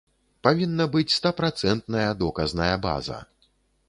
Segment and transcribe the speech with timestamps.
[0.45, 3.19] Павінна быць стапрацэнтная доказная база.